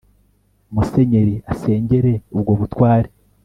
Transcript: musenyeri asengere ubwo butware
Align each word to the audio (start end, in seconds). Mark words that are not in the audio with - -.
musenyeri 0.73 1.35
asengere 1.51 2.13
ubwo 2.37 2.51
butware 2.59 3.09